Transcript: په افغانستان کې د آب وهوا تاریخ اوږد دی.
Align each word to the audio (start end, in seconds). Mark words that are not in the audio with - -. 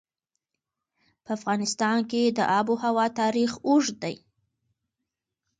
په 1.23 1.29
افغانستان 1.37 1.97
کې 2.09 2.23
د 2.37 2.39
آب 2.57 2.65
وهوا 2.69 3.05
تاریخ 3.19 3.51
اوږد 3.67 3.95
دی. 4.03 4.15